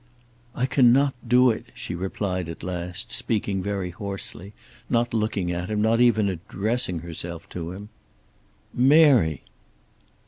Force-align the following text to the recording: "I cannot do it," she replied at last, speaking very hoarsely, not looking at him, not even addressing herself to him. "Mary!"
"I 0.55 0.65
cannot 0.65 1.13
do 1.27 1.51
it," 1.51 1.67
she 1.75 1.93
replied 1.93 2.49
at 2.49 2.63
last, 2.63 3.11
speaking 3.11 3.61
very 3.61 3.91
hoarsely, 3.91 4.51
not 4.89 5.13
looking 5.13 5.51
at 5.51 5.69
him, 5.69 5.79
not 5.79 6.01
even 6.01 6.27
addressing 6.27 7.01
herself 7.01 7.47
to 7.49 7.71
him. 7.71 7.89
"Mary!" 8.73 9.43